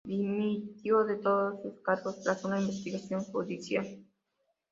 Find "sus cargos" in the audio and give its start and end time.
1.61-2.23